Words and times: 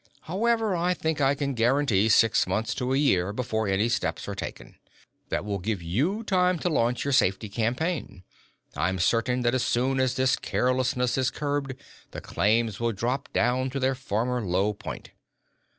However, 0.21 0.75
I 0.75 0.95
think 0.95 1.21
I 1.21 1.35
can 1.35 1.53
guarantee 1.53 2.09
six 2.09 2.47
months 2.47 2.73
to 2.73 2.91
a 2.91 2.97
year 2.97 3.31
before 3.31 3.67
any 3.67 3.87
steps 3.87 4.27
are 4.27 4.33
taken. 4.33 4.77
That 5.29 5.45
will 5.45 5.59
give 5.59 5.83
you 5.83 6.23
time 6.23 6.57
to 6.57 6.69
launch 6.69 7.03
your 7.05 7.11
safety 7.13 7.49
campaign. 7.49 8.23
I'm 8.75 8.97
certain 8.97 9.41
that 9.41 9.53
as 9.53 9.61
soon 9.61 9.99
as 9.99 10.15
this 10.15 10.35
carelessness 10.37 11.19
is 11.19 11.29
curbed, 11.29 11.75
the 12.09 12.19
claims 12.19 12.79
will 12.79 12.93
drop 12.93 13.31
down 13.31 13.69
to 13.69 13.79
their 13.79 13.93
former 13.93 14.41
low 14.43 14.73
point." 14.73 15.11